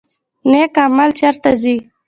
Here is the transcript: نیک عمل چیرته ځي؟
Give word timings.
نیک 0.49 0.75
عمل 0.85 1.09
چیرته 1.19 1.51
ځي؟ 1.61 1.75